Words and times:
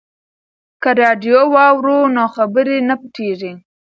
که 0.81 0.89
راډیو 1.01 1.39
واورو 1.53 1.99
نو 2.15 2.23
خبر 2.35 2.67
نه 2.87 2.95
پټیږي. 3.01 3.53